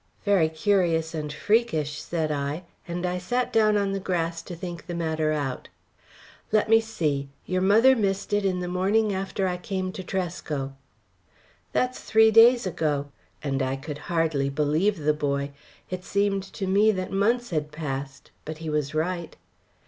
[0.25, 4.87] "Very curious and freakish," said I, and I sat down on the grass to think
[4.87, 5.67] the matter out.
[6.51, 10.73] "Let me see, your mother missed it in the morning after I came to Tresco."
[11.71, 13.11] "That's three days ago."
[13.43, 15.51] And I could hardly believe the boy.
[15.91, 18.31] It seemed to me that months had passed.
[18.43, 19.37] But he was right.